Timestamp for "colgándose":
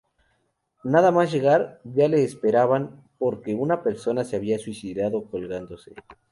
5.29-5.93